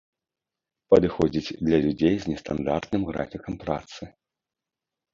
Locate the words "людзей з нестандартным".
1.85-3.01